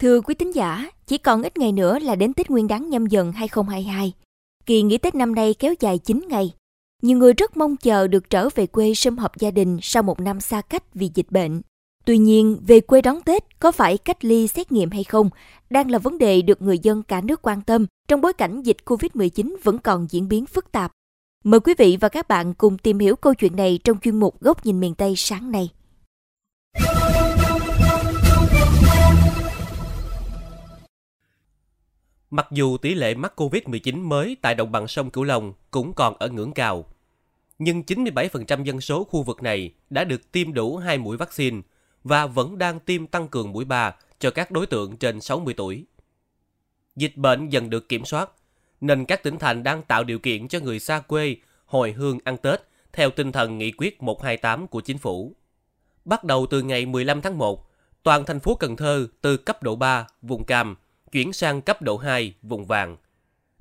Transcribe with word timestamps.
Thưa 0.00 0.20
quý 0.20 0.34
tín 0.34 0.50
giả, 0.50 0.90
chỉ 1.06 1.18
còn 1.18 1.42
ít 1.42 1.58
ngày 1.58 1.72
nữa 1.72 1.98
là 1.98 2.14
đến 2.14 2.32
Tết 2.32 2.50
Nguyên 2.50 2.68
đán 2.68 2.90
nhâm 2.90 3.06
dần 3.06 3.32
2022. 3.32 4.12
Kỳ 4.66 4.82
nghỉ 4.82 4.98
Tết 4.98 5.14
năm 5.14 5.34
nay 5.34 5.54
kéo 5.54 5.74
dài 5.80 5.98
9 5.98 6.24
ngày. 6.28 6.54
Nhiều 7.02 7.18
người 7.18 7.32
rất 7.32 7.56
mong 7.56 7.76
chờ 7.76 8.06
được 8.06 8.30
trở 8.30 8.48
về 8.54 8.66
quê 8.66 8.94
sum 8.94 9.16
họp 9.16 9.38
gia 9.38 9.50
đình 9.50 9.78
sau 9.82 10.02
một 10.02 10.20
năm 10.20 10.40
xa 10.40 10.60
cách 10.60 10.94
vì 10.94 11.10
dịch 11.14 11.26
bệnh. 11.30 11.60
Tuy 12.04 12.18
nhiên, 12.18 12.56
về 12.66 12.80
quê 12.80 13.02
đón 13.02 13.22
Tết 13.22 13.60
có 13.60 13.72
phải 13.72 13.98
cách 13.98 14.24
ly 14.24 14.48
xét 14.48 14.72
nghiệm 14.72 14.90
hay 14.90 15.04
không 15.04 15.30
đang 15.70 15.90
là 15.90 15.98
vấn 15.98 16.18
đề 16.18 16.42
được 16.42 16.62
người 16.62 16.78
dân 16.78 17.02
cả 17.02 17.20
nước 17.20 17.42
quan 17.42 17.62
tâm 17.62 17.86
trong 18.08 18.20
bối 18.20 18.32
cảnh 18.32 18.62
dịch 18.62 18.76
COVID-19 18.84 19.56
vẫn 19.64 19.78
còn 19.78 20.06
diễn 20.10 20.28
biến 20.28 20.46
phức 20.46 20.72
tạp. 20.72 20.92
Mời 21.44 21.60
quý 21.60 21.74
vị 21.78 21.96
và 22.00 22.08
các 22.08 22.28
bạn 22.28 22.54
cùng 22.54 22.78
tìm 22.78 22.98
hiểu 22.98 23.16
câu 23.16 23.34
chuyện 23.34 23.56
này 23.56 23.78
trong 23.84 23.98
chuyên 23.98 24.20
mục 24.20 24.40
Góc 24.40 24.66
nhìn 24.66 24.80
miền 24.80 24.94
Tây 24.94 25.14
sáng 25.16 25.50
nay. 25.50 25.70
Mặc 32.30 32.46
dù 32.50 32.76
tỷ 32.76 32.94
lệ 32.94 33.14
mắc 33.14 33.32
COVID-19 33.36 34.08
mới 34.08 34.36
tại 34.42 34.54
đồng 34.54 34.72
bằng 34.72 34.88
sông 34.88 35.10
Cửu 35.10 35.24
Long 35.24 35.52
cũng 35.70 35.92
còn 35.94 36.14
ở 36.18 36.28
ngưỡng 36.28 36.52
cao, 36.52 36.84
nhưng 37.58 37.82
97% 37.86 38.64
dân 38.64 38.80
số 38.80 39.04
khu 39.04 39.22
vực 39.22 39.42
này 39.42 39.72
đã 39.90 40.04
được 40.04 40.32
tiêm 40.32 40.52
đủ 40.52 40.76
hai 40.76 40.98
mũi 40.98 41.16
vaccine 41.16 41.60
và 42.04 42.26
vẫn 42.26 42.58
đang 42.58 42.80
tiêm 42.80 43.06
tăng 43.06 43.28
cường 43.28 43.52
mũi 43.52 43.64
3 43.64 43.94
cho 44.18 44.30
các 44.30 44.50
đối 44.50 44.66
tượng 44.66 44.96
trên 44.96 45.20
60 45.20 45.54
tuổi. 45.56 45.84
Dịch 46.96 47.16
bệnh 47.16 47.48
dần 47.48 47.70
được 47.70 47.88
kiểm 47.88 48.04
soát, 48.04 48.30
nên 48.80 49.04
các 49.04 49.22
tỉnh 49.22 49.38
thành 49.38 49.62
đang 49.62 49.82
tạo 49.82 50.04
điều 50.04 50.18
kiện 50.18 50.48
cho 50.48 50.60
người 50.60 50.80
xa 50.80 51.00
quê 51.00 51.36
hồi 51.66 51.92
hương 51.92 52.18
ăn 52.24 52.36
Tết 52.36 52.60
theo 52.92 53.10
tinh 53.10 53.32
thần 53.32 53.58
nghị 53.58 53.72
quyết 53.72 54.02
128 54.02 54.66
của 54.66 54.80
chính 54.80 54.98
phủ. 54.98 55.32
Bắt 56.04 56.24
đầu 56.24 56.46
từ 56.50 56.62
ngày 56.62 56.86
15 56.86 57.20
tháng 57.20 57.38
1, 57.38 57.66
toàn 58.02 58.24
thành 58.24 58.40
phố 58.40 58.54
Cần 58.54 58.76
Thơ 58.76 59.06
từ 59.20 59.36
cấp 59.36 59.62
độ 59.62 59.76
3, 59.76 60.06
vùng 60.22 60.44
cam, 60.44 60.76
chuyển 61.12 61.32
sang 61.32 61.62
cấp 61.62 61.82
độ 61.82 61.96
2, 61.96 62.34
vùng 62.42 62.66
vàng. 62.66 62.96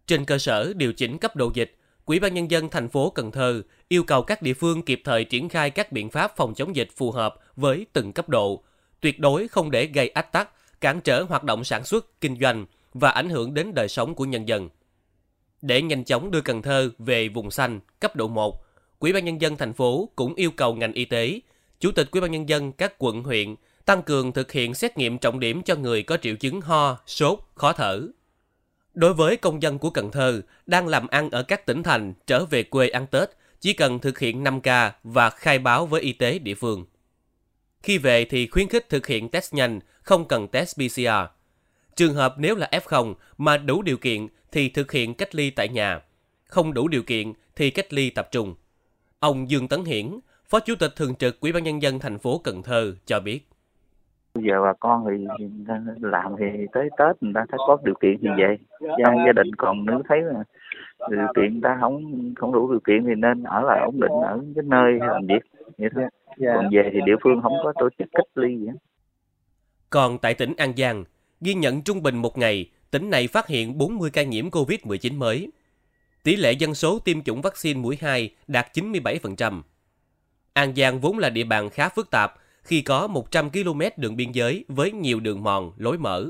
Trên 0.08 0.26
cơ 0.26 0.38
sở 0.38 0.74
điều 0.74 0.94
chỉnh 0.94 1.18
cấp 1.18 1.36
độ 1.36 1.52
dịch, 1.54 1.76
Quỹ 2.06 2.20
ban 2.20 2.34
nhân 2.34 2.52
dân 2.52 2.70
thành 2.70 2.90
phố 2.90 3.10
Cần 3.10 3.32
Thơ 3.32 3.62
yêu 3.88 4.04
cầu 4.04 4.22
các 4.22 4.42
địa 4.42 4.54
phương 4.54 4.82
kịp 4.82 5.02
thời 5.06 5.24
triển 5.24 5.50
khai 5.50 5.70
các 5.70 5.92
biện 5.92 6.10
pháp 6.10 6.36
phòng 6.36 6.54
chống 6.54 6.76
dịch 6.76 6.90
phù 6.96 7.12
hợp 7.12 7.36
với 7.56 7.86
từng 7.94 8.14
cấp 8.14 8.30
độ, 8.30 8.64
tuyệt 9.02 9.20
đối 9.20 9.48
không 9.48 9.72
để 9.72 9.86
gây 9.86 10.10
ách 10.10 10.32
tắc, 10.32 10.50
cản 10.82 11.02
trở 11.02 11.24
hoạt 11.24 11.44
động 11.44 11.64
sản 11.64 11.86
xuất, 11.86 12.22
kinh 12.22 12.40
doanh 12.40 12.66
và 12.94 13.10
ảnh 13.10 13.30
hưởng 13.30 13.54
đến 13.54 13.74
đời 13.74 13.88
sống 13.88 14.16
của 14.16 14.26
nhân 14.26 14.48
dân. 14.48 14.70
Để 15.62 15.82
nhanh 15.82 16.04
chóng 16.04 16.32
đưa 16.32 16.42
Cần 16.42 16.62
Thơ 16.62 16.92
về 17.00 17.28
vùng 17.28 17.52
xanh 17.52 17.80
cấp 18.00 18.16
độ 18.16 18.28
1, 18.28 18.64
Quỹ 19.00 19.14
ban 19.14 19.26
nhân 19.26 19.42
dân 19.42 19.58
thành 19.58 19.74
phố 19.74 20.10
cũng 20.16 20.36
yêu 20.36 20.52
cầu 20.52 20.76
ngành 20.76 20.94
y 20.94 21.06
tế, 21.06 21.40
Chủ 21.80 21.92
tịch 21.92 22.12
Quỹ 22.12 22.22
ban 22.22 22.32
nhân 22.32 22.50
dân 22.50 22.72
các 22.72 22.94
quận 22.98 23.24
huyện 23.24 23.56
tăng 23.90 24.04
cường 24.04 24.32
thực 24.32 24.52
hiện 24.52 24.74
xét 24.74 24.98
nghiệm 24.98 25.18
trọng 25.18 25.40
điểm 25.40 25.64
cho 25.64 25.76
người 25.76 26.04
có 26.04 26.18
triệu 26.18 26.36
chứng 26.36 26.62
ho, 26.62 26.98
sốt, 27.08 27.40
khó 27.56 27.74
thở. 27.74 28.08
Đối 28.94 29.14
với 29.14 29.38
công 29.38 29.62
dân 29.62 29.80
của 29.80 29.90
Cần 29.90 30.12
Thơ 30.12 30.42
đang 30.66 30.88
làm 30.88 31.08
ăn 31.08 31.30
ở 31.30 31.44
các 31.44 31.66
tỉnh 31.66 31.84
thành 31.84 32.14
trở 32.28 32.46
về 32.46 32.64
quê 32.64 32.90
ăn 32.90 33.08
Tết, 33.08 33.30
chỉ 33.60 33.74
cần 33.74 34.00
thực 34.00 34.20
hiện 34.20 34.44
5K 34.44 34.92
và 35.04 35.30
khai 35.30 35.60
báo 35.60 35.86
với 35.86 36.02
y 36.02 36.14
tế 36.14 36.40
địa 36.40 36.56
phương. 36.56 36.86
Khi 37.84 37.98
về 37.98 38.26
thì 38.26 38.48
khuyến 38.48 38.68
khích 38.68 38.90
thực 38.90 39.08
hiện 39.08 39.30
test 39.30 39.54
nhanh, 39.54 39.80
không 40.02 40.28
cần 40.28 40.48
test 40.48 40.76
PCR. 40.76 41.10
Trường 41.96 42.14
hợp 42.14 42.36
nếu 42.38 42.56
là 42.56 42.70
F0 42.72 43.14
mà 43.38 43.58
đủ 43.58 43.82
điều 43.82 43.98
kiện 43.98 44.28
thì 44.52 44.70
thực 44.70 44.92
hiện 44.92 45.14
cách 45.14 45.36
ly 45.36 45.50
tại 45.50 45.70
nhà, 45.70 46.02
không 46.46 46.74
đủ 46.74 46.88
điều 46.88 47.04
kiện 47.04 47.34
thì 47.56 47.70
cách 47.70 47.94
ly 47.94 48.10
tập 48.10 48.30
trung. 48.32 48.56
Ông 49.20 49.50
Dương 49.50 49.68
Tấn 49.68 49.86
Hiển, 49.86 50.20
Phó 50.50 50.60
Chủ 50.60 50.76
tịch 50.76 50.96
Thường 50.96 51.16
trực 51.16 51.40
Ủy 51.40 51.52
ban 51.52 51.64
nhân 51.64 51.82
dân 51.82 52.00
thành 52.00 52.20
phố 52.20 52.38
Cần 52.38 52.64
Thơ 52.64 52.96
cho 53.06 53.20
biết. 53.20 53.50
Bây 54.34 54.44
giờ 54.44 54.62
bà 54.62 54.74
con 54.80 55.06
thì 55.10 55.26
làm 56.02 56.36
thì 56.40 56.46
tới 56.74 56.90
Tết 56.98 57.24
người 57.24 57.34
ta 57.36 57.46
thấy 57.50 57.58
có 57.68 57.78
điều 57.84 57.96
kiện 58.02 58.18
thì 58.22 58.28
về. 58.38 58.58
Gia, 58.82 59.14
gia 59.26 59.32
đình 59.36 59.56
còn 59.58 59.86
nếu 59.86 60.02
thấy 60.10 60.22
là 60.22 60.44
điều 61.10 61.28
kiện 61.36 61.54
người 61.54 61.62
ta 61.64 61.78
không 61.82 62.04
không 62.36 62.52
đủ 62.52 62.72
điều 62.72 62.80
kiện 62.80 63.06
thì 63.06 63.16
nên 63.18 63.44
ở 63.44 63.62
lại 63.62 63.80
ổn 63.86 64.00
định 64.00 64.12
ở 64.12 64.40
cái 64.56 64.64
nơi 64.68 64.94
làm 65.00 65.28
việc 65.28 65.44
vậy 65.78 65.90
thôi. 65.96 66.04
Dạ. 66.38 66.54
Còn 66.56 66.70
về 66.72 66.90
thì 66.94 67.00
địa 67.06 67.16
phương 67.24 67.42
không 67.42 67.54
có 67.64 67.74
tổ 67.80 67.90
chức 68.00 68.08
cách 68.12 68.26
ly 68.36 68.58
gì 68.58 68.68
hết. 68.68 68.78
Còn 69.90 70.18
tại 70.18 70.34
tỉnh 70.34 70.54
An 70.58 70.74
Giang, 70.78 71.04
ghi 71.42 71.54
nhận 71.54 71.82
trung 71.82 72.04
bình 72.04 72.16
một 72.18 72.38
ngày, 72.38 72.72
tỉnh 72.92 73.10
này 73.10 73.28
phát 73.28 73.48
hiện 73.48 73.78
40 73.78 74.10
ca 74.14 74.24
nhiễm 74.24 74.50
COVID-19 74.50 75.18
mới. 75.18 75.52
Tỷ 76.24 76.36
lệ 76.36 76.52
dân 76.52 76.76
số 76.76 77.00
tiêm 77.00 77.22
chủng 77.22 77.42
vaccine 77.42 77.80
mũi 77.80 77.98
2 78.02 78.36
đạt 78.48 78.66
97%. 78.74 79.62
An 80.54 80.76
Giang 80.76 81.00
vốn 81.00 81.18
là 81.18 81.30
địa 81.30 81.44
bàn 81.44 81.70
khá 81.70 81.90
phức 81.90 82.12
tạp 82.12 82.34
khi 82.70 82.82
có 82.82 83.08
100 83.08 83.50
km 83.50 83.82
đường 83.98 84.16
biên 84.16 84.32
giới 84.32 84.66
với 84.68 84.92
nhiều 84.92 85.20
đường 85.20 85.44
mòn, 85.44 85.72
lối 85.78 85.98
mở. 85.98 86.30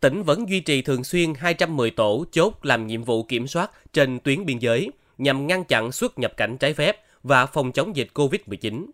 Tỉnh 0.00 0.22
vẫn 0.22 0.48
duy 0.48 0.60
trì 0.60 0.82
thường 0.82 1.04
xuyên 1.04 1.34
210 1.34 1.90
tổ 1.90 2.24
chốt 2.32 2.58
làm 2.62 2.86
nhiệm 2.86 3.04
vụ 3.04 3.22
kiểm 3.22 3.46
soát 3.46 3.70
trên 3.92 4.20
tuyến 4.20 4.44
biên 4.44 4.58
giới 4.58 4.90
nhằm 5.18 5.46
ngăn 5.46 5.64
chặn 5.64 5.92
xuất 5.92 6.18
nhập 6.18 6.32
cảnh 6.36 6.58
trái 6.58 6.74
phép 6.74 6.96
và 7.22 7.46
phòng 7.46 7.72
chống 7.72 7.96
dịch 7.96 8.08
COVID-19. 8.14 8.86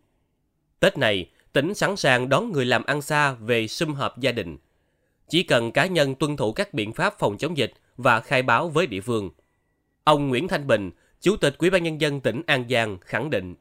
Tết 0.81 0.99
này, 0.99 1.31
tỉnh 1.53 1.75
sẵn 1.75 1.97
sàng 1.97 2.29
đón 2.29 2.53
người 2.53 2.65
làm 2.65 2.85
ăn 2.85 3.03
xa 3.03 3.33
về 3.33 3.69
sum 3.69 3.95
họp 3.95 4.19
gia 4.19 4.33
đình. 4.33 4.57
Chỉ 5.29 5.43
cần 5.43 5.73
cá 5.73 5.87
nhân 5.87 6.15
tuân 6.15 6.37
thủ 6.37 6.53
các 6.53 6.75
biện 6.75 6.93
pháp 6.93 7.19
phòng 7.19 7.39
chống 7.39 7.57
dịch 7.57 7.73
và 7.97 8.21
khai 8.21 8.43
báo 8.43 8.69
với 8.69 8.87
địa 8.87 9.01
phương. 9.01 9.31
Ông 10.05 10.29
Nguyễn 10.29 10.49
Thanh 10.49 10.67
Bình, 10.67 10.91
Chủ 11.21 11.37
tịch 11.37 11.55
Ủy 11.59 11.71
ban 11.71 11.83
nhân 11.83 12.01
dân 12.01 12.21
tỉnh 12.21 12.43
An 12.47 12.65
Giang 12.69 12.99
khẳng 13.01 13.31
định 13.31 13.55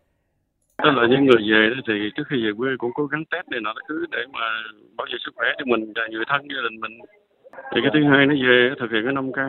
đó 0.83 0.91
là 0.91 1.07
những 1.09 1.25
người 1.25 1.41
về 1.51 1.69
đó 1.69 1.81
thì 1.87 1.93
trước 2.15 2.23
khi 2.29 2.37
về 2.45 2.51
quê 2.57 2.69
cũng 2.77 2.91
cố 2.95 3.05
gắng 3.05 3.23
test 3.31 3.47
này 3.47 3.59
nọ 3.63 3.73
cứ 3.87 4.05
để 4.11 4.25
mà 4.33 4.39
bảo 4.97 5.07
vệ 5.11 5.17
sức 5.25 5.31
khỏe 5.35 5.47
cho 5.57 5.65
mình 5.65 5.93
và 5.95 6.01
người 6.11 6.25
thân 6.27 6.41
gia 6.41 6.61
đình 6.69 6.79
mình 6.79 6.99
thì 7.53 7.81
cái 7.83 7.91
thứ 7.93 7.99
hai 8.11 8.25
nó 8.25 8.33
về 8.33 8.75
thực 8.79 8.91
hiện 8.91 9.03
cái 9.05 9.13
năm 9.13 9.31
k 9.31 9.39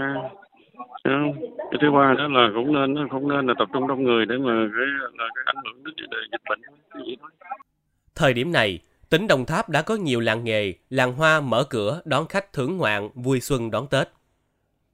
cái 1.71 1.79
thứ 1.81 1.91
ba 1.91 2.15
đó 2.19 2.29
là 2.29 2.51
cũng 2.55 2.73
nên 2.73 3.09
không 3.09 3.29
nên 3.29 3.47
là 3.47 3.55
tập 3.59 3.69
trung 3.73 3.89
đông 3.89 4.05
người 4.05 4.27
để 4.27 4.39
mà 4.39 4.53
cái 4.77 4.87
là 5.19 5.29
cái 5.35 5.45
ảnh 5.47 5.63
hưởng 5.65 5.85
đến 5.85 5.95
đề 6.11 6.19
dịch 6.33 6.43
bệnh 6.49 6.61
cái 6.95 7.03
gì 7.07 7.17
thời 8.15 8.33
điểm 8.35 8.53
này 8.53 8.81
tỉnh 9.11 9.27
Đồng 9.27 9.47
Tháp 9.47 9.69
đã 9.69 9.83
có 9.83 9.95
nhiều 9.95 10.21
làng 10.21 10.45
nghề, 10.45 10.75
làng 10.91 11.13
hoa 11.13 11.41
mở 11.41 11.65
cửa 11.71 12.01
đón 12.05 12.27
khách 12.27 12.53
thưởng 12.53 12.77
ngoạn, 12.77 13.09
vui 13.15 13.41
xuân 13.41 13.71
đón 13.71 13.87
Tết. 13.91 14.09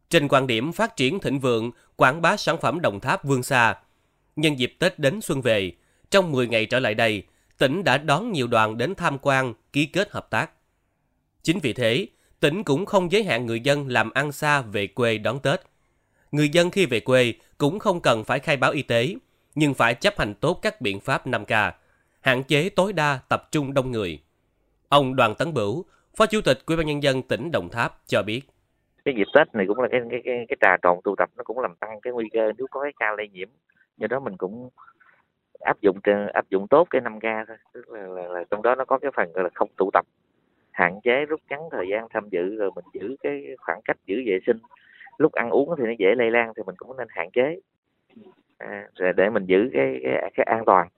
Trên 0.08 0.28
quan 0.28 0.46
điểm 0.46 0.72
phát 0.72 0.96
triển 0.96 1.20
thịnh 1.20 1.40
vượng, 1.40 1.70
quảng 1.96 2.22
bá 2.22 2.36
sản 2.36 2.56
phẩm 2.62 2.80
Đồng 2.80 3.00
Tháp 3.00 3.24
vương 3.24 3.42
xa. 3.42 3.74
Nhân 4.36 4.58
dịp 4.58 4.74
Tết 4.78 4.98
đến 4.98 5.20
xuân 5.20 5.40
về, 5.42 5.72
trong 6.14 6.32
10 6.32 6.48
ngày 6.48 6.66
trở 6.66 6.80
lại 6.80 6.94
đây, 6.94 7.22
tỉnh 7.58 7.84
đã 7.84 7.98
đón 7.98 8.32
nhiều 8.32 8.46
đoàn 8.46 8.78
đến 8.78 8.94
tham 8.94 9.18
quan, 9.22 9.54
ký 9.72 9.86
kết 9.86 10.10
hợp 10.10 10.30
tác. 10.30 10.50
Chính 11.42 11.58
vì 11.62 11.72
thế, 11.72 12.06
tỉnh 12.40 12.64
cũng 12.64 12.86
không 12.86 13.12
giới 13.12 13.24
hạn 13.24 13.46
người 13.46 13.60
dân 13.60 13.88
làm 13.88 14.10
ăn 14.10 14.32
xa 14.32 14.60
về 14.60 14.86
quê 14.86 15.18
đón 15.18 15.38
Tết. 15.42 15.60
Người 16.32 16.48
dân 16.48 16.70
khi 16.70 16.86
về 16.86 17.00
quê 17.00 17.34
cũng 17.58 17.78
không 17.78 18.00
cần 18.00 18.24
phải 18.24 18.38
khai 18.38 18.56
báo 18.56 18.72
y 18.72 18.82
tế, 18.82 19.14
nhưng 19.54 19.74
phải 19.74 19.94
chấp 19.94 20.18
hành 20.18 20.34
tốt 20.34 20.58
các 20.62 20.80
biện 20.80 21.00
pháp 21.00 21.26
5K, 21.26 21.72
hạn 22.20 22.42
chế 22.42 22.68
tối 22.68 22.92
đa 22.92 23.18
tập 23.28 23.48
trung 23.52 23.74
đông 23.74 23.90
người. 23.90 24.22
Ông 24.88 25.16
Đoàn 25.16 25.34
Tấn 25.34 25.54
Bửu, 25.54 25.84
Phó 26.16 26.26
Chủ 26.26 26.40
tịch 26.40 26.58
Ủy 26.66 26.76
ban 26.76 26.86
nhân 26.86 27.02
dân 27.02 27.22
tỉnh 27.22 27.50
Đồng 27.52 27.68
Tháp 27.68 27.98
cho 28.06 28.22
biết. 28.22 28.40
Cái 29.04 29.14
dịp 29.18 29.26
Tết 29.34 29.54
này 29.54 29.66
cũng 29.68 29.80
là 29.80 29.88
cái 29.90 30.00
cái 30.10 30.20
cái, 30.24 30.34
cái 30.48 30.56
trà 30.60 30.76
trộn 30.82 30.98
tụ 31.04 31.14
tập 31.16 31.30
nó 31.36 31.44
cũng 31.44 31.58
làm 31.58 31.74
tăng 31.80 32.00
cái 32.02 32.12
nguy 32.12 32.28
cơ 32.32 32.52
nếu 32.58 32.66
có 32.70 32.82
cái 32.82 32.92
ca 32.98 33.06
lây 33.16 33.28
nhiễm. 33.28 33.48
Do 33.96 34.06
đó 34.06 34.20
mình 34.20 34.36
cũng 34.36 34.70
áp 35.64 35.80
dụng 35.80 35.98
áp 36.34 36.50
dụng 36.50 36.68
tốt 36.68 36.86
cái 36.90 37.02
5K 37.02 37.44
thôi. 37.48 37.56
Tức 37.72 37.90
là, 37.90 38.06
là, 38.06 38.28
là 38.28 38.44
trong 38.50 38.62
đó 38.62 38.74
nó 38.74 38.84
có 38.84 38.98
cái 38.98 39.10
phần 39.16 39.32
gọi 39.32 39.44
là 39.44 39.50
không 39.54 39.68
tụ 39.76 39.90
tập 39.92 40.06
hạn 40.70 41.00
chế 41.04 41.24
rút 41.24 41.40
ngắn 41.48 41.60
thời 41.70 41.88
gian 41.90 42.06
tham 42.10 42.28
dự 42.28 42.56
rồi 42.56 42.70
mình 42.74 42.84
giữ 42.92 43.16
cái 43.22 43.56
khoảng 43.58 43.80
cách 43.84 43.96
giữ 44.06 44.22
vệ 44.26 44.38
sinh. 44.46 44.58
Lúc 45.18 45.32
ăn 45.32 45.50
uống 45.50 45.74
thì 45.78 45.84
nó 45.86 45.92
dễ 45.98 46.14
lây 46.14 46.30
lan 46.30 46.52
thì 46.56 46.62
mình 46.66 46.76
cũng 46.78 46.96
nên 46.96 47.08
hạn 47.10 47.30
chế. 47.30 47.60
À, 48.58 48.88
rồi 48.94 49.12
để 49.12 49.30
mình 49.30 49.44
giữ 49.46 49.70
cái 49.72 50.00
cái, 50.02 50.30
cái 50.34 50.44
an 50.44 50.64
toàn. 50.66 50.88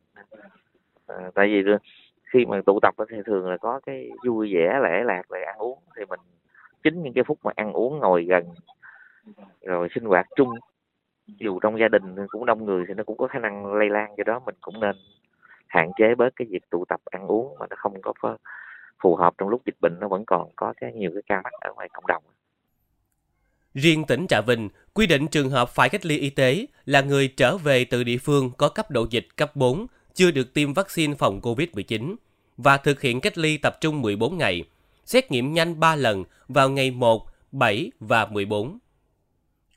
À, 1.06 1.30
tại 1.34 1.46
vì 1.46 1.72
khi 2.32 2.46
mà 2.46 2.60
tụ 2.66 2.78
tập 2.82 2.94
thì 3.10 3.16
thường 3.26 3.48
là 3.48 3.56
có 3.56 3.80
cái 3.86 4.10
vui 4.26 4.54
vẻ 4.54 4.80
lễ 4.82 5.02
lạc 5.04 5.22
rồi 5.28 5.42
ăn 5.42 5.56
uống. 5.58 5.78
Thì 5.96 6.04
mình 6.04 6.20
chính 6.84 7.02
những 7.02 7.12
cái 7.12 7.24
phút 7.24 7.38
mà 7.42 7.52
ăn 7.56 7.72
uống 7.72 7.98
ngồi 7.98 8.24
gần 8.24 8.44
rồi 9.62 9.88
sinh 9.94 10.04
hoạt 10.04 10.26
chung 10.36 10.50
dù 11.26 11.60
trong 11.60 11.78
gia 11.80 11.88
đình 11.88 12.26
cũng 12.28 12.46
đông 12.46 12.64
người 12.64 12.84
thì 12.88 12.94
nó 12.94 13.04
cũng 13.04 13.16
có 13.16 13.28
khả 13.28 13.38
năng 13.38 13.74
lây 13.74 13.88
lan 13.90 14.14
do 14.18 14.24
đó 14.26 14.40
mình 14.46 14.54
cũng 14.60 14.80
nên 14.80 14.96
hạn 15.66 15.90
chế 15.98 16.14
bớt 16.14 16.30
cái 16.36 16.46
việc 16.50 16.70
tụ 16.70 16.84
tập 16.88 17.00
ăn 17.04 17.26
uống 17.26 17.58
mà 17.58 17.66
nó 17.70 17.76
không 17.78 18.02
có 18.02 18.36
phù 19.02 19.16
hợp 19.16 19.34
trong 19.38 19.48
lúc 19.48 19.62
dịch 19.66 19.76
bệnh 19.80 19.96
nó 20.00 20.08
vẫn 20.08 20.24
còn 20.26 20.50
có 20.56 20.74
cái 20.80 20.92
nhiều 20.92 21.10
cái 21.14 21.22
ca 21.26 21.40
mắc 21.42 21.52
ở 21.60 21.72
ngoài 21.74 21.88
cộng 21.92 22.06
đồng. 22.06 22.22
Riêng 23.74 24.04
tỉnh 24.04 24.26
Trà 24.26 24.40
Vinh, 24.40 24.68
quy 24.94 25.06
định 25.06 25.28
trường 25.28 25.50
hợp 25.50 25.68
phải 25.68 25.88
cách 25.88 26.06
ly 26.06 26.18
y 26.18 26.30
tế 26.30 26.66
là 26.84 27.00
người 27.00 27.28
trở 27.36 27.56
về 27.56 27.84
từ 27.84 28.04
địa 28.04 28.18
phương 28.18 28.50
có 28.58 28.68
cấp 28.68 28.90
độ 28.90 29.06
dịch 29.10 29.26
cấp 29.36 29.56
4, 29.56 29.86
chưa 30.14 30.30
được 30.30 30.54
tiêm 30.54 30.72
vaccine 30.72 31.14
phòng 31.14 31.40
COVID-19 31.42 32.14
và 32.56 32.76
thực 32.76 33.00
hiện 33.00 33.20
cách 33.20 33.38
ly 33.38 33.58
tập 33.58 33.76
trung 33.80 34.02
14 34.02 34.38
ngày, 34.38 34.64
xét 35.04 35.30
nghiệm 35.30 35.52
nhanh 35.52 35.80
3 35.80 35.96
lần 35.96 36.24
vào 36.48 36.70
ngày 36.70 36.90
1, 36.90 37.26
7 37.52 37.90
và 38.00 38.26
14. 38.26 38.78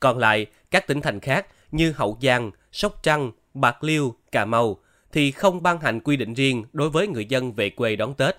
Còn 0.00 0.18
lại, 0.18 0.46
các 0.70 0.86
tỉnh 0.86 1.00
thành 1.00 1.20
khác 1.20 1.46
như 1.72 1.92
Hậu 1.92 2.18
Giang, 2.22 2.50
Sóc 2.72 3.02
Trăng, 3.02 3.32
Bạc 3.54 3.84
Liêu, 3.84 4.14
Cà 4.32 4.44
Mau 4.44 4.78
thì 5.12 5.30
không 5.30 5.62
ban 5.62 5.80
hành 5.80 6.00
quy 6.00 6.16
định 6.16 6.34
riêng 6.34 6.64
đối 6.72 6.90
với 6.90 7.08
người 7.08 7.24
dân 7.24 7.52
về 7.52 7.70
quê 7.70 7.96
đón 7.96 8.14
Tết, 8.14 8.36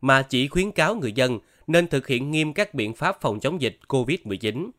mà 0.00 0.22
chỉ 0.22 0.48
khuyến 0.48 0.70
cáo 0.70 0.94
người 0.94 1.12
dân 1.12 1.38
nên 1.66 1.88
thực 1.88 2.06
hiện 2.06 2.30
nghiêm 2.30 2.52
các 2.52 2.74
biện 2.74 2.94
pháp 2.94 3.20
phòng 3.20 3.40
chống 3.40 3.60
dịch 3.60 3.78
COVID-19. 3.88 4.70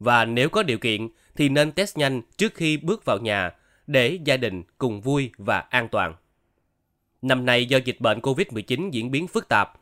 Và 0.00 0.24
nếu 0.24 0.48
có 0.48 0.62
điều 0.62 0.78
kiện 0.78 1.08
thì 1.36 1.48
nên 1.48 1.72
test 1.72 1.96
nhanh 1.96 2.22
trước 2.36 2.54
khi 2.54 2.76
bước 2.76 3.04
vào 3.04 3.18
nhà 3.18 3.50
để 3.86 4.18
gia 4.24 4.36
đình 4.36 4.62
cùng 4.78 5.00
vui 5.00 5.30
và 5.38 5.58
an 5.58 5.88
toàn. 5.88 6.14
Năm 7.22 7.46
nay 7.46 7.66
do 7.66 7.78
dịch 7.84 8.00
bệnh 8.00 8.20
COVID-19 8.20 8.90
diễn 8.90 9.10
biến 9.10 9.26
phức 9.26 9.48
tạp, 9.48 9.72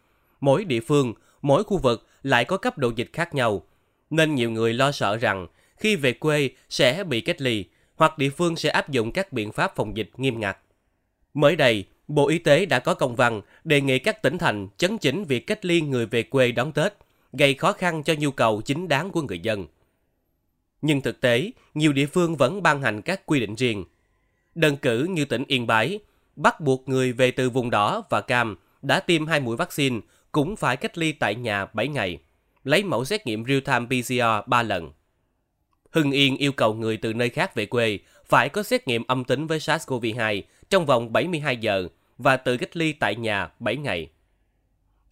mỗi 0.41 0.65
địa 0.65 0.81
phương, 0.81 1.15
mỗi 1.43 1.65
khu 1.65 1.79
vực 1.79 2.07
lại 2.23 2.45
có 2.45 2.57
cấp 2.57 2.79
độ 2.79 2.93
dịch 2.97 3.11
khác 3.13 3.35
nhau, 3.35 3.63
nên 4.11 4.35
nhiều 4.35 4.51
người 4.51 4.75
lo 4.75 4.93
sợ 4.93 5.17
rằng 5.17 5.47
khi 5.83 5.97
về 5.97 6.13
quê 6.13 6.51
sẽ 6.69 7.05
bị 7.05 7.21
cách 7.21 7.41
ly 7.41 7.65
hoặc 7.97 8.19
địa 8.19 8.31
phương 8.31 8.57
sẽ 8.57 8.69
áp 8.69 8.91
dụng 8.91 9.13
các 9.13 9.33
biện 9.33 9.53
pháp 9.53 9.77
phòng 9.77 9.97
dịch 9.97 10.11
nghiêm 10.17 10.41
ngặt. 10.41 10.59
Mới 11.35 11.57
đây, 11.57 11.85
Bộ 12.09 12.29
Y 12.29 12.39
tế 12.39 12.67
đã 12.67 12.79
có 12.79 12.95
công 12.95 13.17
văn 13.17 13.41
đề 13.65 13.81
nghị 13.81 13.99
các 13.99 14.23
tỉnh 14.23 14.39
thành 14.39 14.69
chấn 14.77 14.99
chỉnh 14.99 15.25
việc 15.25 15.47
cách 15.47 15.65
ly 15.65 15.81
người 15.81 16.07
về 16.07 16.23
quê 16.23 16.53
đón 16.53 16.73
Tết, 16.73 16.93
gây 17.33 17.55
khó 17.55 17.73
khăn 17.73 18.03
cho 18.03 18.15
nhu 18.19 18.31
cầu 18.31 18.63
chính 18.65 18.89
đáng 18.89 19.11
của 19.11 19.23
người 19.23 19.39
dân. 19.39 19.67
Nhưng 20.83 21.01
thực 21.01 21.21
tế, 21.21 21.51
nhiều 21.75 21.93
địa 21.93 22.07
phương 22.07 22.37
vẫn 22.37 22.63
ban 22.63 22.83
hành 22.83 23.03
các 23.03 23.27
quy 23.27 23.41
định 23.41 23.55
riêng. 23.55 23.85
Đơn 24.55 24.77
cử 24.77 25.07
như 25.11 25.25
tỉnh 25.25 25.45
Yên 25.49 25.67
Bái, 25.67 25.99
bắt 26.37 26.61
buộc 26.61 26.89
người 26.89 27.13
về 27.13 27.31
từ 27.31 27.51
vùng 27.51 27.71
đỏ 27.71 28.03
và 28.11 28.21
cam 28.21 28.57
đã 28.83 29.01
tiêm 29.01 29.27
hai 29.27 29.41
mũi 29.41 29.57
vaccine 29.57 30.01
cũng 30.33 30.57
phải 30.57 30.77
cách 30.77 30.99
ly 30.99 31.13
tại 31.13 31.35
nhà 31.35 31.67
7 31.73 31.89
ngày, 31.89 32.19
lấy 32.65 32.85
mẫu 32.85 33.05
xét 33.05 33.27
nghiệm 33.27 33.45
real-time 33.45 33.87
PCR 33.87 34.49
3 34.49 34.63
lần. 34.63 34.93
Hưng 35.93 36.11
Yên 36.11 36.37
yêu 36.37 36.53
cầu 36.53 36.75
người 36.75 36.97
từ 36.97 37.15
nơi 37.15 37.29
khác 37.29 37.55
về 37.55 37.67
quê 37.67 37.99
phải 38.29 38.49
có 38.49 38.63
xét 38.63 38.89
nghiệm 38.89 39.05
âm 39.07 39.25
tính 39.25 39.47
với 39.47 39.59
SARS-CoV-2 39.59 40.43
trong 40.71 40.87
vòng 40.87 41.13
72 41.13 41.57
giờ 41.57 41.89
và 42.19 42.37
tự 42.37 42.57
cách 42.57 42.77
ly 42.77 42.93
tại 42.93 43.17
nhà 43.17 43.51
7 43.59 43.77
ngày. 43.77 44.09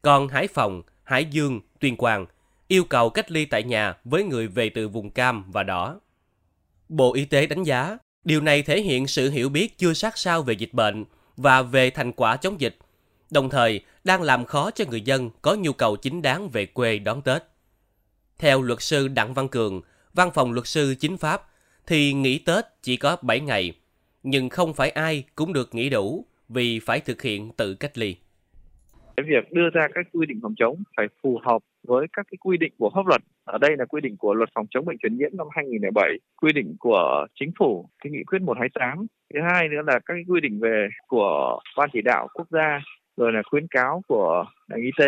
Còn 0.03 0.29
Hải 0.29 0.49
Phòng, 0.49 0.83
Hải 1.03 1.25
Dương, 1.25 1.61
Tuyên 1.81 1.97
Quang 1.97 2.27
yêu 2.69 2.85
cầu 2.85 3.11
cách 3.11 3.31
ly 3.31 3.45
tại 3.45 3.63
nhà 3.63 3.95
với 4.05 4.25
người 4.25 4.47
về 4.47 4.69
từ 4.69 4.89
vùng 4.89 5.11
cam 5.11 5.53
và 5.53 5.63
đỏ. 5.63 6.01
Bộ 6.89 7.15
Y 7.15 7.25
tế 7.25 7.47
đánh 7.47 7.63
giá, 7.63 7.99
điều 8.25 8.41
này 8.41 8.63
thể 8.63 8.81
hiện 8.81 9.07
sự 9.07 9.31
hiểu 9.31 9.49
biết 9.49 9.79
chưa 9.79 9.93
sát 9.93 10.19
sao 10.19 10.43
về 10.43 10.55
dịch 10.55 10.73
bệnh 10.73 11.05
và 11.37 11.63
về 11.63 11.91
thành 11.91 12.13
quả 12.13 12.37
chống 12.37 12.61
dịch, 12.61 12.77
đồng 13.31 13.51
thời 13.51 13.81
đang 14.05 14.23
làm 14.23 14.45
khó 14.45 14.71
cho 14.71 14.85
người 14.89 15.01
dân 15.01 15.31
có 15.43 15.55
nhu 15.55 15.73
cầu 15.73 15.97
chính 15.97 16.23
đáng 16.23 16.51
về 16.51 16.67
quê 16.67 16.99
đón 16.99 17.23
Tết. 17.23 17.43
Theo 18.39 18.63
luật 18.63 18.83
sư 18.83 19.09
Đặng 19.09 19.35
Văn 19.35 19.49
Cường, 19.49 19.81
văn 20.15 20.31
phòng 20.35 20.53
luật 20.53 20.67
sư 20.67 20.95
chính 21.01 21.17
pháp, 21.17 21.43
thì 21.87 22.13
nghỉ 22.13 22.39
Tết 22.39 22.65
chỉ 22.83 22.97
có 22.97 23.17
7 23.23 23.41
ngày, 23.41 23.73
nhưng 24.23 24.49
không 24.49 24.75
phải 24.75 24.91
ai 24.91 25.25
cũng 25.35 25.53
được 25.53 25.75
nghỉ 25.75 25.91
đủ 25.91 26.25
vì 26.49 26.81
phải 26.81 27.01
thực 27.01 27.23
hiện 27.23 27.51
tự 27.57 27.75
cách 27.75 27.99
ly. 27.99 28.17
Cái 29.17 29.27
việc 29.29 29.53
đưa 29.53 29.71
ra 29.71 29.89
các 29.95 30.07
quy 30.13 30.27
định 30.27 30.41
phòng 30.43 30.55
chống 30.57 30.83
phải 30.97 31.07
phù 31.23 31.41
hợp 31.47 31.63
với 31.83 32.07
các 32.13 32.27
cái 32.31 32.39
quy 32.41 32.57
định 32.57 32.73
của 32.79 32.91
pháp 32.95 33.07
luật. 33.07 33.23
Ở 33.45 33.59
đây 33.59 33.77
là 33.79 33.85
quy 33.85 34.01
định 34.01 34.17
của 34.17 34.35
luật 34.35 34.49
phòng 34.55 34.67
chống 34.71 34.85
bệnh 34.85 34.99
truyền 34.99 35.19
nhiễm 35.19 35.31
năm 35.33 35.47
2007, 35.51 36.19
quy 36.37 36.53
định 36.53 36.77
của 36.79 37.27
chính 37.41 37.51
phủ, 37.59 37.89
cái 38.05 38.11
nghị 38.11 38.25
quyết 38.25 38.43
128. 38.43 39.07
Thứ 39.35 39.41
hai 39.53 39.69
nữa 39.69 39.83
là 39.87 39.93
các 39.93 40.15
cái 40.15 40.25
quy 40.29 40.41
định 40.41 40.61
về 40.61 40.89
của 41.07 41.61
ban 41.77 41.91
chỉ 41.93 42.01
đạo 42.03 42.29
quốc 42.35 42.47
gia, 42.51 42.81
rồi 43.17 43.33
là 43.33 43.43
khuyến 43.51 43.67
cáo 43.71 44.03
của 44.09 44.45
ngành 44.69 44.81
y 44.81 44.91
tế 44.99 45.07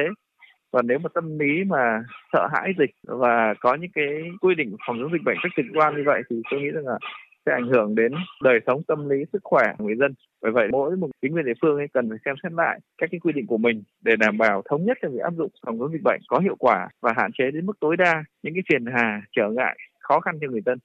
và 0.73 0.83
nếu 0.83 0.99
mà 0.99 1.09
tâm 1.15 1.39
lý 1.39 1.65
mà 1.65 2.03
sợ 2.33 2.49
hãi 2.53 2.73
dịch 2.79 2.91
và 3.03 3.55
có 3.61 3.75
những 3.75 3.91
cái 3.95 4.07
quy 4.41 4.55
định 4.55 4.77
phòng 4.87 4.99
chống 5.01 5.13
dịch 5.13 5.25
bệnh 5.25 5.37
cách 5.43 5.53
trực 5.57 5.67
quan 5.75 5.97
như 5.97 6.03
vậy 6.07 6.23
thì 6.31 6.43
tôi 6.51 6.61
nghĩ 6.61 6.71
rằng 6.71 6.87
là 6.87 6.99
sẽ 7.47 7.53
ảnh 7.53 7.69
hưởng 7.69 7.95
đến 7.95 8.13
đời 8.43 8.61
sống 8.67 8.83
tâm 8.83 9.09
lý, 9.09 9.17
sức 9.33 9.39
khỏe 9.45 9.75
của 9.79 9.85
người 9.85 9.97
dân. 9.97 10.15
Bởi 10.43 10.53
vậy 10.53 10.69
mỗi 10.73 10.97
một 10.97 11.09
chính 11.23 11.35
quyền 11.35 11.45
địa 11.45 11.53
phương 11.63 11.77
ấy 11.77 11.87
cần 11.93 12.09
phải 12.09 12.19
xem 12.25 12.35
xét 12.43 12.53
lại 12.53 12.79
các 12.99 13.11
cái 13.11 13.21
quy 13.21 13.33
định 13.33 13.47
của 13.47 13.59
mình 13.59 13.83
để 14.05 14.17
đảm 14.17 14.39
bảo 14.39 14.63
thống 14.71 14.85
nhất 14.85 14.99
trong 15.03 15.13
việc 15.13 15.23
áp 15.23 15.33
dụng 15.37 15.51
phòng 15.67 15.79
chống 15.79 15.93
dịch 15.93 16.03
bệnh 16.05 16.21
có 16.29 16.39
hiệu 16.39 16.57
quả 16.59 16.89
và 17.01 17.13
hạn 17.17 17.31
chế 17.39 17.51
đến 17.51 17.67
mức 17.67 17.81
tối 17.81 17.97
đa 17.97 18.25
những 18.43 18.55
cái 18.55 18.63
phiền 18.69 18.85
hà, 18.95 19.23
trở 19.37 19.51
ngại, 19.51 19.79
khó 20.01 20.21
khăn 20.21 20.39
cho 20.41 20.49
người 20.51 20.63
dân. 20.67 20.79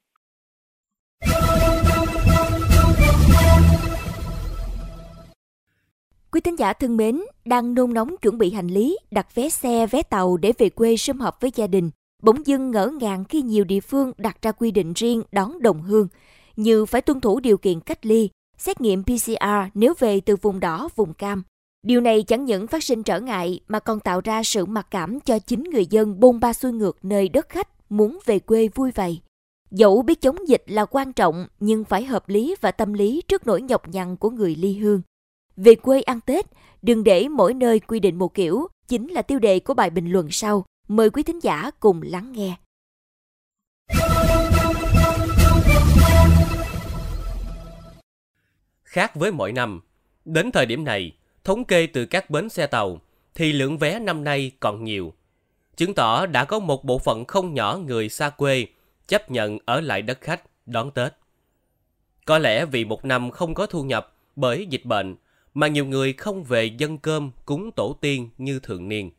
Quý 6.38 6.42
thính 6.42 6.60
giả 6.60 6.74
thân 6.74 6.98
mến, 6.98 7.22
đang 7.46 7.74
nôn 7.74 7.94
nóng 7.94 8.18
chuẩn 8.22 8.38
bị 8.38 8.52
hành 8.52 8.68
lý, 8.68 8.98
đặt 9.12 9.36
vé 9.36 9.50
xe, 9.50 9.88
vé 9.88 10.04
tàu 10.04 10.38
để 10.38 10.54
về 10.58 10.70
quê 10.70 10.98
sum 10.98 11.18
họp 11.18 11.42
với 11.42 11.52
gia 11.56 11.68
đình. 11.68 11.90
Bỗng 12.24 12.48
dưng 12.48 12.72
ngỡ 12.72 12.88
ngàng 13.00 13.26
khi 13.26 13.42
nhiều 13.42 13.64
địa 13.64 13.80
phương 13.80 14.12
đặt 14.18 14.42
ra 14.42 14.52
quy 14.52 14.72
định 14.72 14.94
riêng 14.94 15.24
đón 15.32 15.62
đồng 15.62 15.82
hương, 15.82 16.08
như 16.56 16.86
phải 16.86 17.02
tuân 17.02 17.22
thủ 17.22 17.40
điều 17.40 17.58
kiện 17.58 17.80
cách 17.80 18.06
ly, 18.06 18.30
xét 18.58 18.82
nghiệm 18.82 19.04
PCR 19.04 19.46
nếu 19.74 19.94
về 20.00 20.20
từ 20.20 20.36
vùng 20.36 20.60
đỏ, 20.60 20.90
vùng 20.96 21.14
cam. 21.14 21.44
Điều 21.84 22.02
này 22.02 22.24
chẳng 22.24 22.46
những 22.46 22.68
phát 22.68 22.84
sinh 22.84 23.04
trở 23.04 23.20
ngại 23.20 23.60
mà 23.68 23.80
còn 23.80 24.00
tạo 24.00 24.22
ra 24.24 24.44
sự 24.44 24.66
mặc 24.66 24.88
cảm 24.92 25.20
cho 25.20 25.40
chính 25.40 25.64
người 25.64 25.86
dân 25.86 26.20
bôn 26.20 26.40
ba 26.40 26.54
xuôi 26.54 26.72
ngược 26.72 27.06
nơi 27.06 27.30
đất 27.30 27.50
khách 27.50 27.92
muốn 27.92 28.20
về 28.26 28.40
quê 28.40 28.70
vui 28.76 28.92
vầy. 28.92 29.22
Dẫu 29.72 30.02
biết 30.02 30.22
chống 30.22 30.48
dịch 30.48 30.64
là 30.68 30.86
quan 30.86 31.14
trọng 31.14 31.48
nhưng 31.60 31.84
phải 31.84 32.06
hợp 32.06 32.30
lý 32.30 32.56
và 32.62 32.72
tâm 32.72 32.94
lý 32.94 33.22
trước 33.28 33.48
nỗi 33.48 33.62
nhọc 33.62 33.88
nhằn 33.88 34.16
của 34.16 34.30
người 34.30 34.56
ly 34.56 34.74
hương. 34.74 35.02
Về 35.58 35.76
quê 35.76 36.02
ăn 36.02 36.20
Tết, 36.22 36.46
đừng 36.82 37.04
để 37.04 37.28
mỗi 37.28 37.54
nơi 37.54 37.80
quy 37.80 38.00
định 38.00 38.20
một 38.20 38.34
kiểu, 38.34 38.68
chính 38.88 39.08
là 39.08 39.22
tiêu 39.22 39.40
đề 39.40 39.60
của 39.60 39.74
bài 39.74 39.90
bình 39.90 40.12
luận 40.12 40.28
sau. 40.32 40.66
Mời 40.88 41.10
quý 41.10 41.24
thính 41.24 41.40
giả 41.44 41.72
cùng 41.80 42.02
lắng 42.02 42.32
nghe. 42.32 42.56
Khác 48.84 49.16
với 49.16 49.32
mọi 49.32 49.52
năm, 49.52 49.82
đến 50.26 50.52
thời 50.52 50.66
điểm 50.66 50.84
này, 50.84 51.12
thống 51.44 51.66
kê 51.66 51.88
từ 51.88 52.06
các 52.06 52.30
bến 52.30 52.50
xe 52.50 52.68
tàu 52.68 53.02
thì 53.36 53.54
lượng 53.54 53.78
vé 53.78 54.00
năm 54.00 54.24
nay 54.24 54.52
còn 54.60 54.84
nhiều, 54.84 55.14
chứng 55.76 55.94
tỏ 55.94 56.26
đã 56.26 56.46
có 56.46 56.60
một 56.60 56.86
bộ 56.86 57.00
phận 57.00 57.26
không 57.26 57.54
nhỏ 57.54 57.78
người 57.78 58.10
xa 58.10 58.30
quê 58.30 58.66
chấp 59.08 59.32
nhận 59.32 59.58
ở 59.66 59.82
lại 59.82 60.02
đất 60.02 60.22
khách 60.22 60.44
đón 60.66 60.92
Tết. 60.92 61.14
Có 62.26 62.38
lẽ 62.38 62.66
vì 62.66 62.86
một 62.86 63.06
năm 63.06 63.32
không 63.32 63.54
có 63.54 63.66
thu 63.66 63.84
nhập 63.84 64.16
bởi 64.36 64.66
dịch 64.66 64.86
bệnh 64.86 65.16
mà 65.54 65.68
nhiều 65.68 65.86
người 65.86 66.14
không 66.14 66.44
về 66.44 66.66
dân 66.66 66.98
cơm 66.98 67.32
cúng 67.46 67.72
tổ 67.72 67.98
tiên 68.02 68.30
như 68.38 68.60
thường 68.60 68.90
niên. 68.90 69.12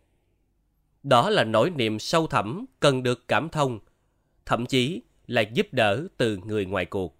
Đó 1.02 1.30
là 1.30 1.44
nỗi 1.44 1.70
niềm 1.70 1.98
sâu 1.98 2.26
thẳm 2.26 2.64
cần 2.80 3.02
được 3.02 3.28
cảm 3.28 3.48
thông, 3.48 3.78
thậm 4.46 4.66
chí 4.66 5.02
là 5.26 5.40
giúp 5.40 5.66
đỡ 5.72 6.06
từ 6.16 6.36
người 6.36 6.66
ngoài 6.66 6.84
cuộc. 6.84 7.16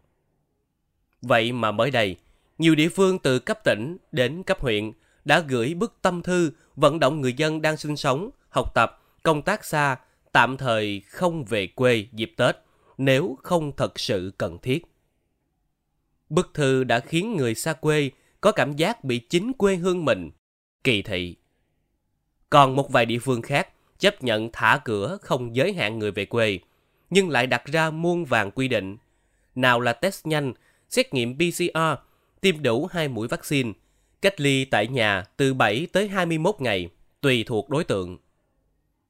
Vậy 1.22 1.52
mà 1.52 1.72
mới 1.72 1.90
đây, 1.90 2.16
nhiều 2.58 2.74
địa 2.74 2.88
phương 2.88 3.18
từ 3.18 3.38
cấp 3.38 3.64
tỉnh 3.64 3.96
đến 4.12 4.42
cấp 4.42 4.60
huyện 4.60 4.92
đã 5.24 5.40
gửi 5.40 5.74
bức 5.74 5.98
tâm 6.02 6.22
thư 6.22 6.50
vận 6.76 7.00
động 7.00 7.20
người 7.20 7.32
dân 7.32 7.62
đang 7.62 7.76
sinh 7.76 7.96
sống, 7.96 8.30
học 8.48 8.74
tập, 8.74 9.02
công 9.22 9.42
tác 9.42 9.64
xa 9.64 9.96
tạm 10.32 10.56
thời 10.56 11.00
không 11.00 11.44
về 11.44 11.66
quê 11.66 12.06
dịp 12.12 12.34
Tết 12.36 12.56
nếu 12.98 13.38
không 13.42 13.72
thật 13.76 13.98
sự 13.98 14.32
cần 14.38 14.58
thiết. 14.58 14.84
Bức 16.28 16.50
thư 16.54 16.84
đã 16.84 17.00
khiến 17.00 17.36
người 17.36 17.54
xa 17.54 17.72
quê 17.72 18.10
có 18.40 18.52
cảm 18.52 18.76
giác 18.76 19.04
bị 19.04 19.18
chính 19.18 19.52
quê 19.52 19.76
hương 19.76 20.04
mình 20.04 20.30
kỳ 20.84 21.02
thị. 21.02 21.36
Còn 22.50 22.76
một 22.76 22.90
vài 22.90 23.06
địa 23.06 23.18
phương 23.18 23.42
khác 23.42 23.68
chấp 23.98 24.24
nhận 24.24 24.48
thả 24.52 24.80
cửa 24.84 25.18
không 25.22 25.56
giới 25.56 25.72
hạn 25.72 25.98
người 25.98 26.10
về 26.10 26.24
quê, 26.24 26.58
nhưng 27.10 27.28
lại 27.28 27.46
đặt 27.46 27.64
ra 27.66 27.90
muôn 27.90 28.24
vàng 28.24 28.50
quy 28.50 28.68
định. 28.68 28.96
Nào 29.54 29.80
là 29.80 29.92
test 29.92 30.26
nhanh, 30.26 30.52
xét 30.90 31.14
nghiệm 31.14 31.36
PCR, 31.38 31.78
tiêm 32.40 32.62
đủ 32.62 32.86
hai 32.86 33.08
mũi 33.08 33.28
vaccine, 33.28 33.72
cách 34.22 34.40
ly 34.40 34.64
tại 34.64 34.86
nhà 34.86 35.24
từ 35.36 35.54
7 35.54 35.86
tới 35.92 36.08
21 36.08 36.54
ngày, 36.58 36.88
tùy 37.20 37.44
thuộc 37.46 37.70
đối 37.70 37.84
tượng. 37.84 38.18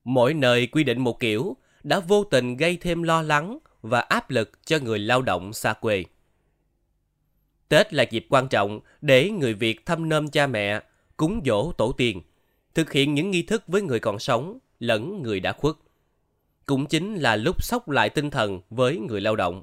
Mỗi 0.05 0.35
nơi 0.35 0.67
quy 0.67 0.85
định 0.85 1.01
một 1.01 1.21
kiểu 1.21 1.57
đã 1.83 2.01
vô 2.01 2.25
tình 2.25 2.57
gây 2.57 2.77
thêm 2.77 3.03
lo 3.03 3.23
lắng 3.23 3.59
và 3.83 4.01
áp 4.01 4.31
lực 4.31 4.67
cho 4.67 4.79
người 4.79 4.99
lao 4.99 5.23
động 5.23 5.53
xa 5.53 5.73
quê. 5.73 6.05
Tết 7.69 7.95
là 7.95 8.03
dịp 8.03 8.27
quan 8.29 8.49
trọng 8.49 8.81
để 9.01 9.31
người 9.31 9.55
Việt 9.55 9.87
thăm 9.87 10.09
nôm 10.09 10.31
cha 10.31 10.47
mẹ, 10.47 10.81
cúng 11.17 11.41
dỗ 11.47 11.73
tổ 11.73 11.93
tiên, 11.93 12.23
thực 12.75 12.93
hiện 12.93 13.15
những 13.15 13.31
nghi 13.31 13.43
thức 13.43 13.63
với 13.67 13.83
người 13.83 14.01
còn 14.01 14.19
sống 14.19 14.59
lẫn 14.81 15.23
người 15.23 15.41
đã 15.41 15.53
khuất. 15.53 15.75
Cũng 16.67 16.87
chính 16.87 17.15
là 17.15 17.37
lúc 17.37 17.65
sóc 17.65 17.89
lại 17.89 18.11
tinh 18.11 18.31
thần 18.31 18.61
với 18.71 18.99
người 18.99 19.21
lao 19.21 19.37
động. 19.37 19.63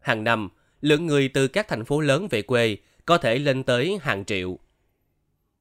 Hàng 0.00 0.24
năm, 0.24 0.48
lượng 0.80 1.06
người 1.06 1.28
từ 1.28 1.48
các 1.48 1.68
thành 1.68 1.84
phố 1.84 2.00
lớn 2.00 2.28
về 2.30 2.42
quê 2.42 2.76
có 3.06 3.18
thể 3.18 3.38
lên 3.38 3.62
tới 3.62 3.98
hàng 4.02 4.24
triệu. 4.24 4.58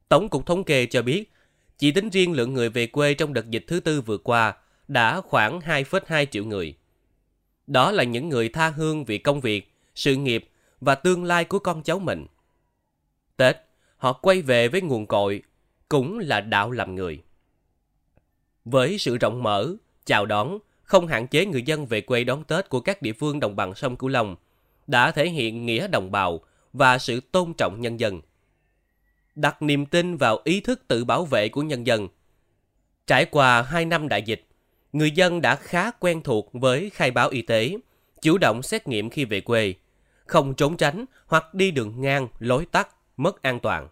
Tổng 0.10 0.30
cục 0.30 0.46
thống 0.46 0.64
kê 0.64 0.86
cho 0.86 1.02
biết, 1.02 1.32
chỉ 1.78 1.92
tính 1.92 2.10
riêng 2.10 2.34
lượng 2.34 2.54
người 2.54 2.70
về 2.70 2.88
quê 2.88 3.14
trong 3.14 3.34
đợt 3.34 3.50
dịch 3.50 3.64
thứ 3.68 3.80
tư 3.80 4.02
vừa 4.02 4.18
qua 4.18 4.54
đã 4.88 5.22
khoảng 5.22 5.60
2,2 5.60 6.26
triệu 6.26 6.46
người. 6.46 6.76
Đó 7.68 7.92
là 7.92 8.04
những 8.04 8.30
người 8.30 8.50
tha 8.50 8.70
hương 8.70 9.06
vì 9.06 9.18
công 9.18 9.42
việc, 9.42 9.74
sự 9.96 10.16
nghiệp 10.16 10.50
và 10.84 10.96
tương 10.96 11.24
lai 11.24 11.46
của 11.46 11.60
con 11.60 11.84
cháu 11.84 12.00
mình. 12.00 12.26
Tết, 13.38 13.58
họ 13.98 14.14
quay 14.14 14.42
về 14.42 14.68
với 14.68 14.82
nguồn 14.82 15.06
cội, 15.06 15.42
cũng 15.90 16.20
là 16.20 16.42
đạo 16.42 16.72
làm 16.72 16.96
người. 16.96 17.24
Với 18.66 18.98
sự 18.98 19.18
rộng 19.18 19.44
mở, 19.44 19.74
chào 20.06 20.26
đón, 20.26 20.58
không 20.84 21.08
hạn 21.08 21.28
chế 21.28 21.46
người 21.46 21.62
dân 21.62 21.86
về 21.86 22.02
quê 22.02 22.24
đón 22.24 22.44
Tết 22.44 22.70
của 22.70 22.80
các 22.80 23.02
địa 23.02 23.14
phương 23.14 23.40
đồng 23.40 23.56
bằng 23.56 23.76
sông 23.76 23.96
Cửu 23.96 24.10
Long, 24.10 24.36
đã 24.88 25.12
thể 25.12 25.30
hiện 25.30 25.66
nghĩa 25.66 25.88
đồng 25.88 26.12
bào 26.12 26.40
và 26.74 26.98
sự 26.98 27.22
tôn 27.32 27.54
trọng 27.58 27.82
nhân 27.82 28.00
dân. 28.00 28.22
Đặt 29.36 29.62
niềm 29.62 29.86
tin 29.86 30.18
vào 30.18 30.42
ý 30.44 30.62
thức 30.62 30.88
tự 30.88 31.06
bảo 31.06 31.26
vệ 31.26 31.50
của 31.50 31.62
nhân 31.62 31.88
dân. 31.88 32.08
Trải 33.08 33.26
qua 33.26 33.62
2 33.62 33.86
năm 33.86 34.08
đại 34.08 34.22
dịch, 34.22 34.48
người 34.94 35.12
dân 35.12 35.42
đã 35.42 35.56
khá 35.56 35.92
quen 35.92 36.22
thuộc 36.24 36.50
với 36.54 36.90
khai 36.90 37.12
báo 37.12 37.30
y 37.30 37.42
tế, 37.42 37.76
chủ 38.22 38.38
động 38.38 38.64
xét 38.64 38.88
nghiệm 38.88 39.10
khi 39.10 39.26
về 39.26 39.42
quê, 39.42 39.74
không 40.26 40.54
trốn 40.54 40.78
tránh 40.78 41.06
hoặc 41.26 41.54
đi 41.54 41.72
đường 41.72 42.02
ngang, 42.02 42.28
lối 42.40 42.66
tắt, 42.66 42.90
mất 43.18 43.42
an 43.42 43.60
toàn. 43.60 43.88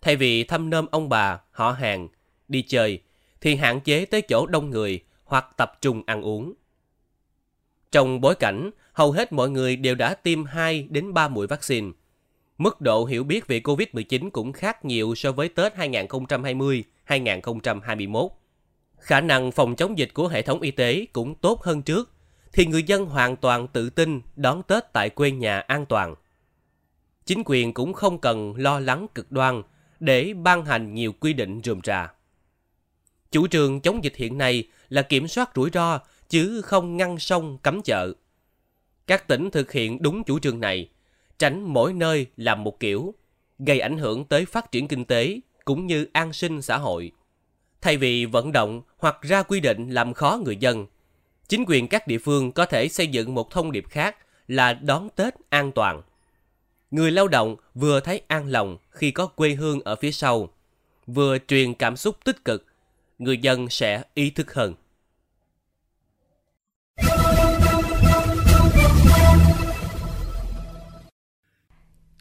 Thay 0.00 0.16
vì 0.16 0.44
thăm 0.44 0.70
nôm 0.70 0.86
ông 0.90 1.08
bà, 1.08 1.40
họ 1.50 1.72
hàng, 1.72 2.08
đi 2.48 2.62
chơi, 2.62 3.02
thì 3.40 3.56
hạn 3.56 3.80
chế 3.80 4.04
tới 4.04 4.22
chỗ 4.22 4.46
đông 4.46 4.70
người 4.70 5.04
hoặc 5.24 5.46
tập 5.56 5.72
trung 5.80 6.02
ăn 6.06 6.22
uống. 6.22 6.54
Trong 7.92 8.20
bối 8.20 8.34
cảnh, 8.34 8.70
hầu 8.92 9.12
hết 9.12 9.32
mọi 9.32 9.50
người 9.50 9.76
đều 9.76 9.94
đã 9.94 10.14
tiêm 10.14 10.44
2 10.44 10.86
đến 10.90 11.14
3 11.14 11.28
mũi 11.28 11.46
vaccine. 11.46 11.90
Mức 12.58 12.80
độ 12.80 13.04
hiểu 13.04 13.24
biết 13.24 13.46
về 13.46 13.60
COVID-19 13.60 14.30
cũng 14.30 14.52
khác 14.52 14.84
nhiều 14.84 15.14
so 15.14 15.32
với 15.32 15.48
Tết 15.48 15.76
2020-2021. 15.76 18.28
Khả 18.98 19.20
năng 19.20 19.52
phòng 19.52 19.76
chống 19.76 19.98
dịch 19.98 20.14
của 20.14 20.28
hệ 20.28 20.42
thống 20.42 20.60
y 20.60 20.70
tế 20.70 21.06
cũng 21.12 21.34
tốt 21.34 21.62
hơn 21.62 21.82
trước, 21.82 22.12
thì 22.52 22.66
người 22.66 22.82
dân 22.82 23.06
hoàn 23.06 23.36
toàn 23.36 23.68
tự 23.68 23.90
tin 23.90 24.20
đón 24.36 24.62
Tết 24.62 24.92
tại 24.92 25.10
quê 25.10 25.30
nhà 25.30 25.60
an 25.60 25.86
toàn. 25.86 26.14
Chính 27.24 27.42
quyền 27.46 27.74
cũng 27.74 27.92
không 27.92 28.18
cần 28.18 28.54
lo 28.56 28.80
lắng 28.80 29.06
cực 29.14 29.32
đoan 29.32 29.62
để 30.00 30.34
ban 30.34 30.64
hành 30.64 30.94
nhiều 30.94 31.12
quy 31.12 31.32
định 31.32 31.60
rườm 31.64 31.80
rà. 31.84 32.12
Chủ 33.30 33.46
trương 33.46 33.80
chống 33.80 34.04
dịch 34.04 34.16
hiện 34.16 34.38
nay 34.38 34.68
là 34.88 35.02
kiểm 35.02 35.28
soát 35.28 35.50
rủi 35.54 35.70
ro 35.70 36.00
chứ 36.28 36.62
không 36.62 36.96
ngăn 36.96 37.18
sông 37.18 37.58
cấm 37.62 37.82
chợ. 37.82 38.12
Các 39.06 39.28
tỉnh 39.28 39.50
thực 39.50 39.72
hiện 39.72 40.02
đúng 40.02 40.24
chủ 40.24 40.38
trương 40.38 40.60
này, 40.60 40.88
tránh 41.38 41.62
mỗi 41.62 41.92
nơi 41.92 42.26
làm 42.36 42.64
một 42.64 42.80
kiểu, 42.80 43.14
gây 43.58 43.80
ảnh 43.80 43.98
hưởng 43.98 44.24
tới 44.24 44.44
phát 44.44 44.72
triển 44.72 44.88
kinh 44.88 45.04
tế 45.04 45.40
cũng 45.64 45.86
như 45.86 46.06
an 46.12 46.32
sinh 46.32 46.62
xã 46.62 46.78
hội. 46.78 47.12
Thay 47.80 47.96
vì 47.96 48.24
vận 48.24 48.52
động 48.52 48.82
hoặc 48.98 49.16
ra 49.22 49.42
quy 49.42 49.60
định 49.60 49.90
làm 49.90 50.14
khó 50.14 50.40
người 50.44 50.56
dân, 50.56 50.86
chính 51.48 51.64
quyền 51.66 51.88
các 51.88 52.06
địa 52.06 52.18
phương 52.18 52.52
có 52.52 52.66
thể 52.66 52.88
xây 52.88 53.06
dựng 53.06 53.34
một 53.34 53.50
thông 53.50 53.72
điệp 53.72 53.84
khác 53.88 54.16
là 54.48 54.72
đón 54.72 55.08
Tết 55.16 55.34
an 55.48 55.72
toàn. 55.72 56.02
Người 56.90 57.10
lao 57.10 57.28
động 57.28 57.56
vừa 57.74 58.00
thấy 58.00 58.22
an 58.28 58.46
lòng 58.46 58.76
khi 58.90 59.10
có 59.10 59.26
quê 59.26 59.50
hương 59.50 59.80
ở 59.80 59.96
phía 59.96 60.12
sau, 60.12 60.48
vừa 61.06 61.38
truyền 61.48 61.74
cảm 61.74 61.96
xúc 61.96 62.16
tích 62.24 62.44
cực, 62.44 62.66
người 63.18 63.38
dân 63.38 63.68
sẽ 63.68 64.02
ý 64.14 64.30
thức 64.30 64.54
hơn. 64.54 64.74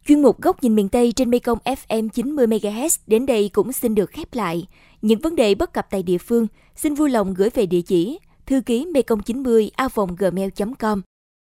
Chuyên 0.08 0.22
mục 0.22 0.42
Góc 0.42 0.64
nhìn 0.64 0.76
miền 0.76 0.90
Tây 0.90 1.12
trên 1.12 1.30
Mekong 1.30 1.60
FM 1.66 2.10
90 2.10 2.48
MHz 2.48 2.98
đến 3.08 3.26
đây 3.26 3.50
cũng 3.54 3.72
xin 3.72 3.96
được 3.96 4.10
khép 4.10 4.34
lại. 4.34 4.68
Những 5.02 5.20
vấn 5.20 5.36
đề 5.36 5.56
bất 5.56 5.74
cập 5.74 5.88
tại 5.90 6.04
địa 6.04 6.18
phương 6.18 6.48
xin 6.76 6.94
vui 6.94 7.10
lòng 7.10 7.34
gửi 7.34 7.50
về 7.50 7.66
địa 7.66 7.82
chỉ 7.82 8.20
thư 8.48 8.62
ký 8.62 8.86
mekong 8.86 9.22
90 9.22 9.72
gmail.com. 10.18 11.02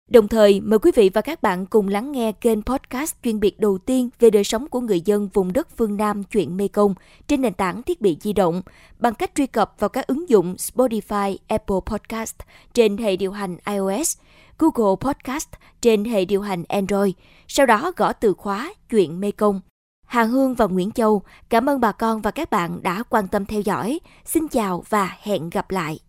Đồng 0.09 0.27
thời, 0.27 0.61
mời 0.61 0.79
quý 0.79 0.91
vị 0.95 1.09
và 1.13 1.21
các 1.21 1.41
bạn 1.41 1.65
cùng 1.65 1.87
lắng 1.87 2.11
nghe 2.11 2.31
kênh 2.31 2.63
podcast 2.63 3.15
chuyên 3.23 3.39
biệt 3.39 3.59
đầu 3.59 3.77
tiên 3.77 4.09
về 4.19 4.29
đời 4.29 4.43
sống 4.43 4.67
của 4.67 4.79
người 4.79 5.01
dân 5.01 5.29
vùng 5.33 5.53
đất 5.53 5.77
phương 5.77 5.97
Nam 5.97 6.23
chuyện 6.23 6.57
Mekong 6.57 6.93
trên 7.27 7.41
nền 7.41 7.53
tảng 7.53 7.83
thiết 7.83 8.01
bị 8.01 8.17
di 8.21 8.33
động 8.33 8.61
bằng 8.99 9.13
cách 9.13 9.31
truy 9.35 9.47
cập 9.47 9.73
vào 9.79 9.89
các 9.89 10.07
ứng 10.07 10.29
dụng 10.29 10.55
Spotify, 10.55 11.37
Apple 11.47 11.77
Podcast 11.85 12.35
trên 12.73 12.97
hệ 12.97 13.15
điều 13.15 13.31
hành 13.31 13.57
iOS– 13.65 14.17
Google 14.61 14.95
Podcast 15.01 15.47
trên 15.81 16.05
hệ 16.05 16.25
điều 16.25 16.41
hành 16.41 16.63
Android, 16.69 17.13
sau 17.47 17.65
đó 17.65 17.91
gõ 17.97 18.13
từ 18.13 18.33
khóa 18.33 18.73
chuyện 18.89 19.19
mekong 19.19 19.61
Hà 20.05 20.23
Hương 20.23 20.53
và 20.53 20.65
Nguyễn 20.65 20.91
Châu, 20.91 21.21
cảm 21.49 21.69
ơn 21.69 21.79
bà 21.79 21.91
con 21.91 22.21
và 22.21 22.31
các 22.31 22.49
bạn 22.49 22.83
đã 22.83 23.03
quan 23.09 23.27
tâm 23.27 23.45
theo 23.45 23.61
dõi. 23.61 23.99
Xin 24.25 24.47
chào 24.47 24.83
và 24.89 25.17
hẹn 25.21 25.49
gặp 25.49 25.71
lại. 25.71 25.99